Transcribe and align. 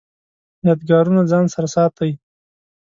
یادګارونه 0.67 1.21
ځان 1.31 1.45
سره 1.53 1.67
ساتئ؟ 1.75 2.11